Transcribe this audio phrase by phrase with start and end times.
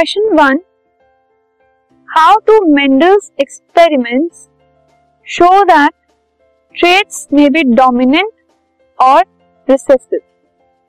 [0.00, 0.58] Question one
[2.08, 4.46] how do Mendel's experiments
[5.28, 5.92] show that
[6.74, 8.30] traits may be dominant
[8.98, 9.24] और
[9.68, 10.20] recessive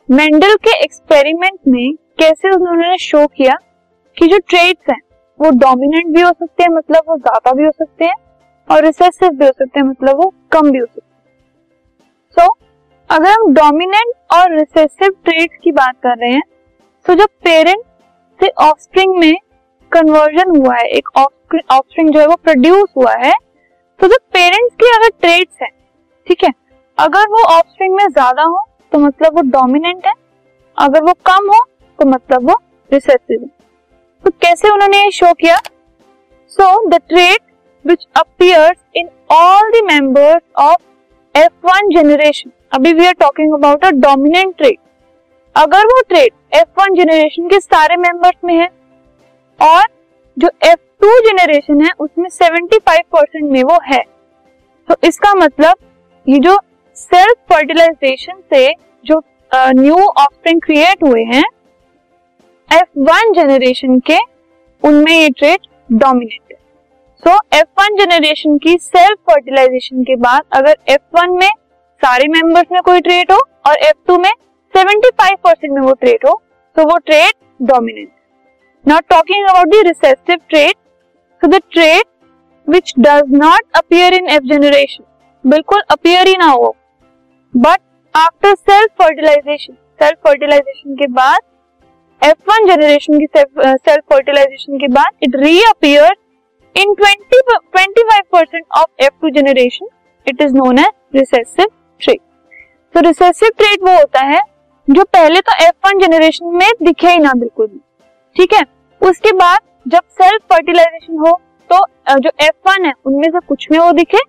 [0.10, 3.58] Mendel के experiment में कैसे उन्होंने शो किया
[4.18, 5.00] कि जो ट्रेट्स हैं
[5.40, 8.16] वो डोमिनेंट भी हो सकते हैं मतलब वो ज़्यादा भी हो सकते हैं
[8.70, 12.50] और रिसेसिव भी हो सकते हैं मतलब वो कम भी हो सकते हैं। सो so,
[13.10, 16.44] अगर हम डोमिनेंट और रिसेसिव ट्रेट्स की बात कर रहे हैं
[17.06, 17.84] तो जब पेरेंट
[18.42, 19.36] से ऑफस्प्रिंग में
[19.92, 23.34] कन्वर्जन हुआ है। एक ऑफस्प्रिंग जो है वो प्रोड्यूस हुआ है।
[24.00, 25.68] तो जब पेरेंट्स की अगर ट्रेट्स है,
[26.28, 26.52] ठीक है,
[26.98, 28.60] अगर वो ऑफस्प्रिंग में ज़्यादा हो
[28.92, 30.14] तो मतलब वो डोमिनेंट है।
[30.78, 31.66] अगर वो कम हो
[32.00, 32.56] तो मतलब वो
[32.92, 33.50] रिसेसिव है।
[34.24, 35.58] तो कैसे उन्होंने ये शो किया?
[36.52, 37.40] So the trait
[37.86, 40.82] which appears in all the members of
[41.36, 44.80] F one generation अभी we are talking about a dominant trait
[45.56, 48.68] अगर वो ट्रेट एफ़ वन जेनरेशन के सारे मेंबर्स में है
[49.60, 49.84] और
[50.38, 54.02] जो एफ़ टू जेनरेशन है, उसमें 75 परसेंट में वो है।
[54.90, 55.76] तो इसका मतलब
[56.26, 56.58] ये जो
[56.98, 58.74] सेल्फ फर्टिलाइजेशन से
[59.06, 61.44] जो न्यू ऑफस्प्रिंग क्रिएट हुए हैं
[62.70, 64.18] एफ़ वन जेनरेशन के,
[64.84, 66.58] उनमें ये ट्रेट डोमिनेट है।
[67.24, 71.50] सो एफ़ वन जेनरेशन की सेल्फ फर्टिलाइजेशन के बाद अगर एफ़ वन में
[72.02, 73.38] सारे मेंबर्स में कोई ट्रेट हो
[73.68, 74.32] और एफ़ टू में
[74.92, 76.42] 75 परसेंट में वो ट्रेट हो
[76.76, 78.10] तो वो trait dominant
[78.86, 80.76] not talking about the recessive trait
[81.42, 82.06] so the trait
[82.68, 85.04] which does not appear in F generation
[85.44, 86.76] बिल्कुल अपियर ही ना हो.
[87.54, 87.80] But
[88.16, 91.40] after self fertilization self fertilization के बाद
[92.22, 96.16] एफ़ वन जेनरेशन की सेल्फ फर्टिलाइजेशन के बाद it reappear
[96.76, 99.88] in twenty twenty five percent of F two generation
[100.28, 101.68] it is known as recessive
[102.02, 102.22] trait
[102.96, 104.40] तो रिसेसिव ट्रेट वो होता है
[104.92, 107.80] जो पहले तो एफ़ वन जनरेशन में दिखे ही ना बिल्कुल भी।
[108.36, 108.64] ठीक है?
[109.02, 111.32] उसके बाद जब सेल्फ फर्टिलाइजेशन हो
[111.70, 111.86] तो
[112.20, 114.20] जो एफ़ वन है, उनमें से कुछ में वो दिखे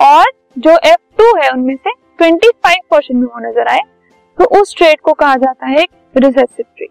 [0.00, 3.80] और जो एफ़ टू है, उनमें से 25 परसेंट में वो नज़र आए।
[4.38, 5.84] तो उस ट्रेड को कहा जाता है
[6.14, 6.90] recessive trait